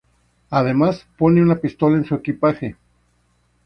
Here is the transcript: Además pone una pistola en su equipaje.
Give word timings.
Además 0.49 1.05
pone 1.15 1.43
una 1.43 1.57
pistola 1.57 1.95
en 1.97 2.05
su 2.05 2.15
equipaje. 2.15 2.75